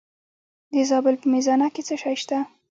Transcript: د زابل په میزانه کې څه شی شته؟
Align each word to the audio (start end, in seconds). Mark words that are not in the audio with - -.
د 0.71 0.75
زابل 0.89 1.15
په 1.21 1.27
میزانه 1.33 1.67
کې 1.73 1.81
څه 1.87 1.95
شی 2.01 2.15
شته؟ 2.21 2.37